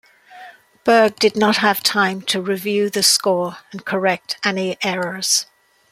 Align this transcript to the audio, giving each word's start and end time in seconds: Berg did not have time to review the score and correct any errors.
Berg 0.83 1.15
did 1.17 1.35
not 1.35 1.57
have 1.57 1.83
time 1.83 2.23
to 2.23 2.41
review 2.41 2.89
the 2.89 3.03
score 3.03 3.57
and 3.71 3.85
correct 3.85 4.39
any 4.43 4.75
errors. 4.81 5.45